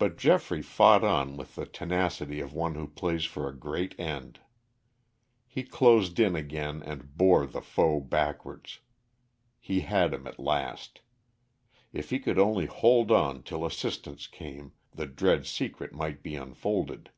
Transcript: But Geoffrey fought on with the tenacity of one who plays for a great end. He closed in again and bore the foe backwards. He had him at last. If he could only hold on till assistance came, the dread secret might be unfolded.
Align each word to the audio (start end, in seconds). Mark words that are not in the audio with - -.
But 0.00 0.18
Geoffrey 0.18 0.62
fought 0.62 1.04
on 1.04 1.36
with 1.36 1.54
the 1.54 1.64
tenacity 1.64 2.40
of 2.40 2.52
one 2.52 2.74
who 2.74 2.88
plays 2.88 3.24
for 3.24 3.48
a 3.48 3.56
great 3.56 3.94
end. 3.96 4.40
He 5.46 5.62
closed 5.62 6.18
in 6.18 6.34
again 6.34 6.82
and 6.82 7.16
bore 7.16 7.46
the 7.46 7.60
foe 7.62 8.00
backwards. 8.00 8.80
He 9.60 9.82
had 9.82 10.12
him 10.12 10.26
at 10.26 10.40
last. 10.40 11.02
If 11.92 12.10
he 12.10 12.18
could 12.18 12.40
only 12.40 12.66
hold 12.66 13.12
on 13.12 13.44
till 13.44 13.64
assistance 13.64 14.26
came, 14.26 14.72
the 14.90 15.06
dread 15.06 15.46
secret 15.46 15.92
might 15.92 16.20
be 16.24 16.34
unfolded. 16.34 17.10